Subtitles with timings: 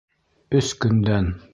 [0.61, 1.33] Өс көндән!